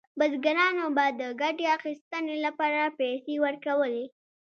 بزګرانو 0.17 0.85
به 0.95 1.05
د 1.19 1.21
ګټې 1.41 1.65
اخیستنې 1.77 2.35
لپاره 2.45 2.81
پیسې 2.99 3.33
ورکولې. 3.45 4.05